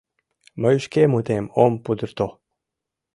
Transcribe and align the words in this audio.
Мый 0.61 0.75
шке 0.85 1.03
мутем 1.11 1.45
ом 1.63 1.73
пудырто. 1.83 2.27